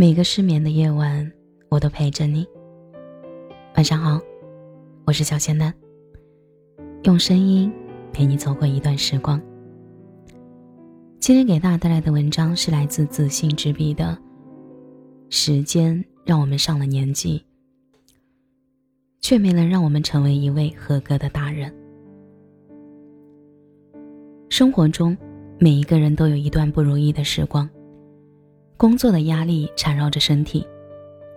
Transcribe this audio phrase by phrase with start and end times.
[0.00, 1.28] 每个失眠的夜晚，
[1.68, 2.46] 我都陪着你。
[3.74, 4.20] 晚上好，
[5.04, 5.74] 我是小仙丹。
[7.02, 7.68] 用声音
[8.12, 9.42] 陪你走过一段时光。
[11.18, 14.16] 今天给大家带来的文章是来自自信之笔的。
[15.30, 17.44] 时间让我们上了年纪，
[19.20, 21.74] 却没能让我们成为一位合格的大人。
[24.48, 25.18] 生活中，
[25.58, 27.68] 每一个人都有一段不如意的时光。
[28.78, 30.64] 工作的压力缠绕着身体，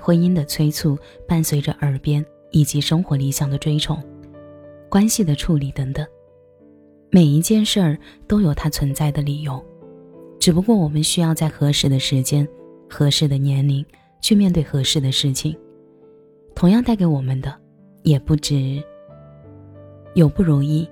[0.00, 4.02] 婚姻的催促伴随着耳边，以及生活理想的追崇，
[4.88, 6.04] 关系的处理等等。
[7.10, 7.96] 每一件事儿
[8.26, 9.64] 都有它存在的理由，
[10.40, 12.46] 只不过我们需要在合适的时间、
[12.90, 13.86] 合适的年龄
[14.20, 15.56] 去面对合适的事情。
[16.56, 17.56] 同样带给我们的，
[18.02, 18.82] 也不止
[20.14, 20.88] 有不如意，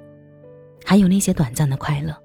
[0.84, 2.16] 还有那些短暂的快乐。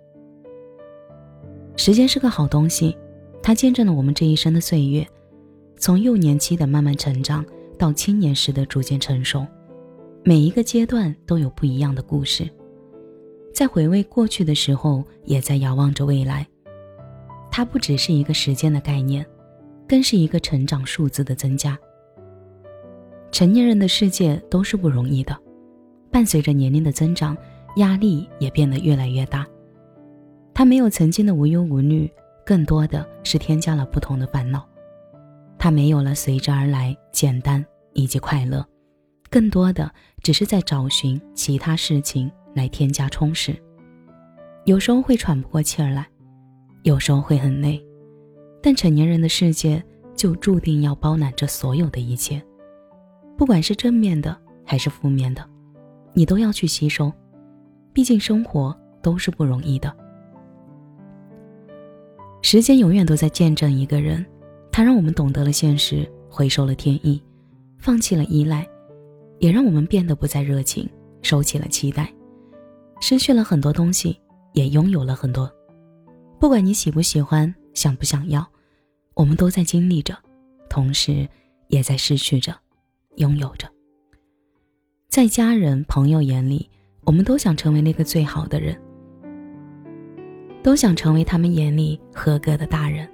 [1.75, 2.95] 时间是个好东西。
[3.43, 5.05] 它见证了我们这一生的岁月，
[5.77, 7.43] 从幼年期的慢慢成长
[7.77, 9.45] 到青年时的逐渐成熟，
[10.23, 12.47] 每一个阶段都有不一样的故事。
[13.53, 16.47] 在回味过去的时候，也在遥望着未来。
[17.49, 19.25] 它不只是一个时间的概念，
[19.87, 21.77] 更是一个成长数字的增加。
[23.31, 25.35] 成年人的世界都是不容易的，
[26.11, 27.35] 伴随着年龄的增长，
[27.77, 29.45] 压力也变得越来越大。
[30.53, 32.09] 他没有曾经的无忧无虑。
[32.51, 34.67] 更多的是添加了不同的烦恼，
[35.57, 38.67] 他没有了随之而来简单以及快乐，
[39.29, 39.89] 更多的
[40.21, 43.55] 只是在找寻其他事情来添加充实。
[44.65, 46.05] 有时候会喘不过气儿来，
[46.83, 47.81] 有时候会很累，
[48.61, 49.81] 但成年人的世界
[50.13, 52.43] 就注定要包揽着所有的一切，
[53.37, 55.49] 不管是正面的还是负面的，
[56.11, 57.13] 你都要去吸收，
[57.93, 60.00] 毕竟生活都是不容易的。
[62.51, 64.25] 时间永远都在见证一个人，
[64.73, 67.23] 它让我们懂得了现实，回收了天意，
[67.77, 68.67] 放弃了依赖，
[69.39, 70.85] 也让我们变得不再热情，
[71.21, 72.13] 收起了期待，
[72.99, 74.19] 失去了很多东西，
[74.51, 75.49] 也拥有了很多。
[76.41, 78.45] 不管你喜不喜欢，想不想要，
[79.13, 80.13] 我们都在经历着，
[80.69, 81.25] 同时
[81.69, 82.53] 也在失去着，
[83.15, 83.65] 拥有着。
[85.07, 86.69] 在家人朋友眼里，
[87.05, 88.77] 我们都想成为那个最好的人。
[90.63, 93.07] 都想成为他们眼里合格的大人，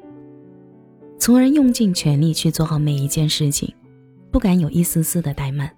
[1.18, 3.74] 从而用尽全力去做好每一件事情，
[4.32, 5.72] 不敢有一丝丝的怠慢，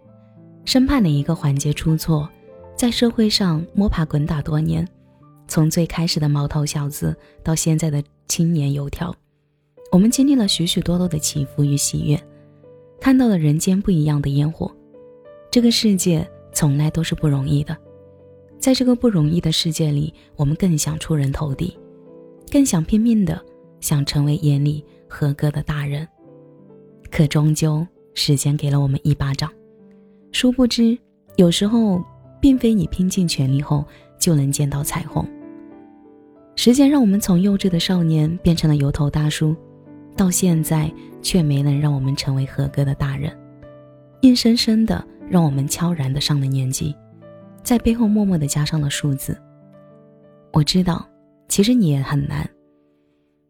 [0.65, 2.29] 生怕哪一个环节出错。
[2.75, 4.87] 在社会上摸爬滚打多年，
[5.47, 9.13] 从最开始的毛头小子到现在的青年油条，
[9.91, 12.17] 我们经历了许许多多的起伏与喜悦，
[13.01, 14.73] 看到了人间不一样的烟火。
[15.51, 17.75] 这个世界从来都是不容易的。
[18.59, 21.75] 在这个不容易的世界里，我们更想出人头地，
[22.51, 23.41] 更想拼命的
[23.79, 26.05] 想成为眼里合格的大人。
[27.09, 29.49] 可终究，时间给了我们一巴掌。
[30.33, 30.97] 殊不知，
[31.37, 32.03] 有时候
[32.41, 33.83] 并非你拼尽全力后
[34.19, 35.25] 就能见到彩虹。
[36.55, 39.55] 时间让我们从幼稚的少年变成了油头大叔，
[40.17, 40.91] 到现在
[41.21, 43.31] 却没能让我们成为合格的大人，
[44.21, 46.93] 硬生生的让我们悄然的上了年纪。
[47.63, 49.39] 在背后默默的加上了数字。
[50.51, 51.07] 我知道，
[51.47, 52.49] 其实你也很难。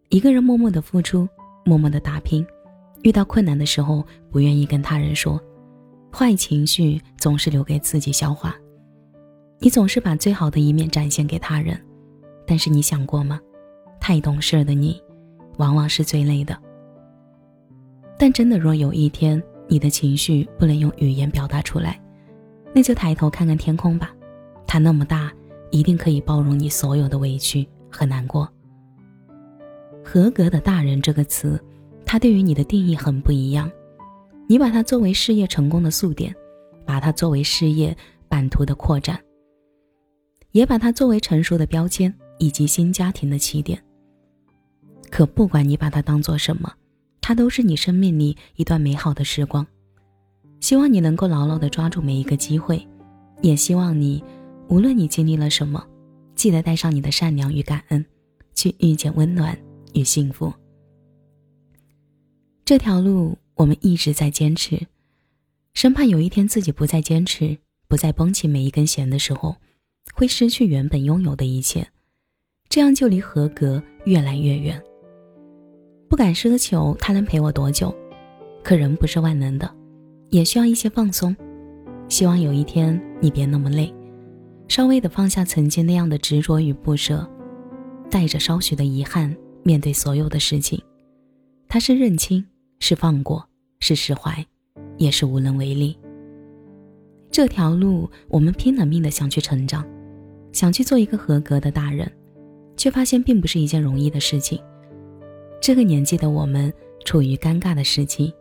[0.10, 1.28] 一个人默默的付出，
[1.66, 2.46] 默默的打拼，
[3.04, 5.40] 遇到困难的时候不愿意跟他人说，
[6.12, 8.56] 坏情绪总是留给自己消化。
[9.60, 11.80] 你总是把最好的一面展现给他人，
[12.46, 13.40] 但是你想过吗？
[14.00, 15.02] 太懂事的你，
[15.58, 16.58] 往往是最累的。
[18.18, 22.02] 但真的，若有一天你的情绪不能用语言表达出来。
[22.74, 24.14] 那就抬头看看天空吧，
[24.68, 25.32] 它那么大，
[25.72, 28.48] 一定可以包容你所有的委屈和难过。
[30.04, 31.60] 合格的大人这个词，
[32.06, 33.70] 它对于你的定义很不一样。
[34.48, 36.36] 你把它作为事业成功的速点，
[36.86, 37.96] 把它作为事业
[38.28, 39.20] 版图的扩展，
[40.52, 43.80] 也把它作为成熟的标签以及新家庭的起点。
[45.12, 46.74] 可不管你把它当做什么，
[47.22, 49.66] 它都是你生命里一段美好的时光。
[50.60, 52.86] 希望你能够牢牢地抓住每一个机会，
[53.42, 54.24] 也希望你，
[54.68, 55.86] 无论你经历了什么，
[56.36, 58.06] 记得带上你的善良与感恩，
[58.54, 59.58] 去遇见温暖
[59.94, 60.54] 与幸福。
[62.66, 64.80] 这条路我们一直在坚持，
[65.74, 67.58] 生怕有一天自己不再坚持，
[67.88, 69.56] 不再绷起每一根弦的时候，
[70.14, 71.88] 会失去原本拥有的一切，
[72.68, 74.80] 这样就离合格越来越远。
[76.10, 77.96] 不敢奢求他能陪我多久，
[78.62, 79.79] 可人不是万能的。
[80.30, 81.36] 也需要一些放松，
[82.08, 83.94] 希望有一天你别那么累，
[84.68, 87.28] 稍微的放下曾经那样的执着与不舍，
[88.10, 90.82] 带着稍许的遗憾面对所有的事情。
[91.68, 92.46] 它是认清，
[92.80, 93.48] 是放过，
[93.80, 94.46] 是释怀，
[94.98, 95.98] 也是无能为力。
[97.32, 99.86] 这条路，我们拼了命的想去成长，
[100.52, 102.12] 想去做一个合格的大人，
[102.76, 104.60] 却发现并不是一件容易的事情。
[105.62, 106.74] 这个年纪的我们
[107.06, 108.34] 处于尴尬的时期，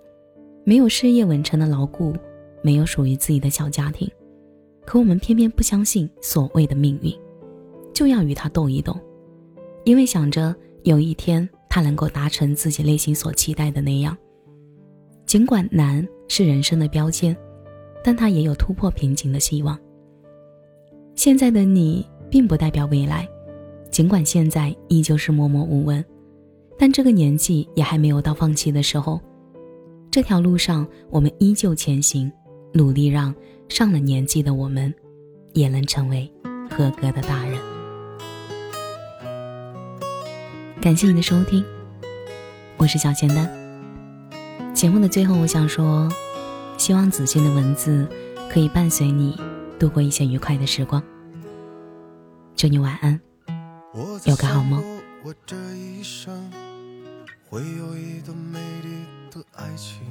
[0.68, 2.14] 没有事业稳成的牢固，
[2.60, 4.06] 没有属于自己的小家庭，
[4.84, 7.10] 可我们偏偏不相信所谓的命运，
[7.94, 8.94] 就要与他斗一斗，
[9.84, 14.14] 因为想着有一天他能够达成自己内心所期待的那样。
[15.24, 17.34] 尽管难是人生的标签，
[18.04, 19.78] 但它也有突破瓶颈的希望。
[21.14, 23.26] 现在的你并不代表未来，
[23.90, 26.04] 尽管现在依旧是默默无闻。
[26.78, 29.18] 但这个年纪也还没有到放弃的时候，
[30.18, 32.28] 这条路上我们依旧前行，
[32.72, 33.32] 努力让
[33.68, 34.92] 上了年纪的我们，
[35.52, 36.28] 也能成为
[36.68, 37.56] 合格的大人。
[40.80, 41.64] 感谢你的收听，
[42.78, 43.48] 我是小仙丹。
[44.74, 46.08] 节目的最后，我想说，
[46.76, 48.04] 希望子欣的文字
[48.50, 49.40] 可以伴随你
[49.78, 51.00] 度过一些愉快的时光。
[52.56, 53.20] 祝你晚安，
[54.24, 54.82] 有个好梦。
[57.50, 60.02] 会有一段美丽的爱情，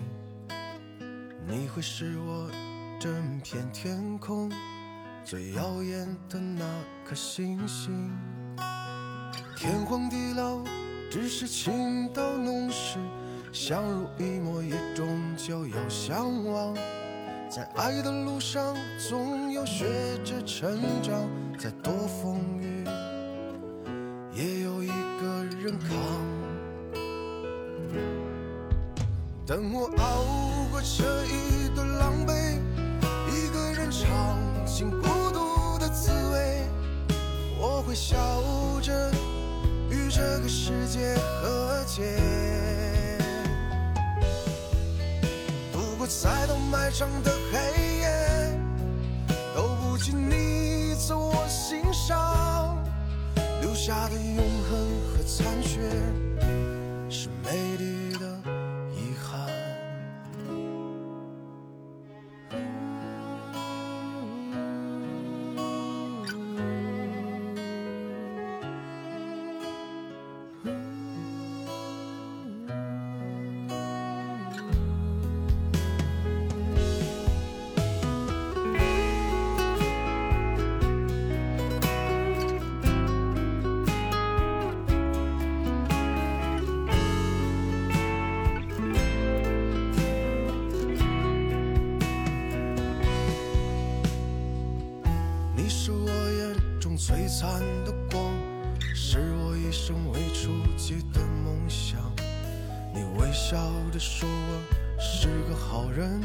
[1.48, 2.50] 你会是我
[3.00, 4.52] 整片天空
[5.24, 6.66] 最耀眼的那
[7.06, 8.12] 颗星星。
[9.56, 10.64] 天荒地老，
[11.12, 12.98] 只是情到浓时，
[13.54, 15.08] 相濡以沫也终
[15.38, 16.74] 究要相忘。
[17.52, 19.86] 在爱的路上，总有学
[20.26, 22.84] 着成长，再多风雨，
[24.34, 26.27] 也有一个人扛。
[29.48, 30.26] 等我熬
[30.70, 32.60] 过这一段狼狈，
[33.32, 36.68] 一个人尝尽孤独的滋味，
[37.58, 38.18] 我会笑
[38.82, 39.10] 着
[39.90, 42.20] 与这个世界和解，
[45.72, 48.60] 度过再多漫长的黑夜，
[49.56, 52.78] 都不及你在我心上
[53.62, 54.78] 留下的永恒
[55.08, 55.90] 和残缺。
[57.10, 58.07] 是美丽
[97.40, 98.34] 灿的光，
[98.96, 102.00] 是我一生未触及的梦想。
[102.92, 103.56] 你微笑
[103.92, 106.20] 着说我是个好人，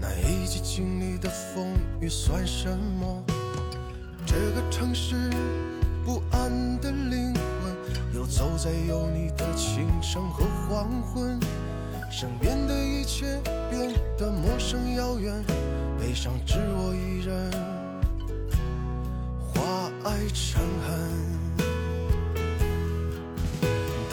[0.00, 1.68] 那一起经历的风
[2.00, 3.22] 雨算什么？
[4.26, 5.30] 这个城市
[6.04, 7.72] 不安的灵魂，
[8.12, 11.38] 游走在有你的清晨和黄昏，
[12.10, 13.40] 身边的一切
[13.70, 15.32] 变得陌生遥远，
[15.96, 17.23] 悲伤只我一人。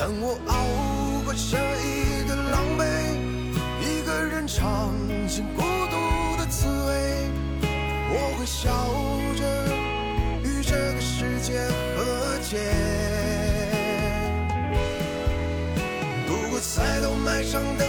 [0.02, 0.56] 等我熬
[1.24, 2.82] 过这一段狼狈，
[3.80, 4.92] 一个人尝
[5.28, 5.96] 尽孤独
[6.40, 7.30] 的滋味，
[8.10, 8.72] 我会笑
[9.38, 9.46] 着
[10.44, 11.62] 与这个世界
[11.96, 12.02] 和
[12.42, 12.58] 解，
[16.28, 17.86] 度过再多漫长的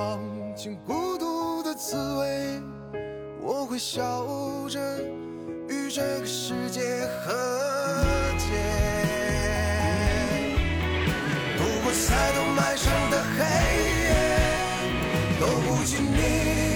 [0.00, 0.18] 尝
[0.56, 2.58] 尽孤独的滋味
[3.42, 4.26] 我会笑
[4.66, 4.80] 着
[5.68, 6.80] 与这个世界
[7.22, 7.34] 和
[8.38, 8.46] 解。
[11.58, 13.44] 度过再多漫长的黑
[14.06, 14.10] 夜
[15.38, 16.69] 都不及你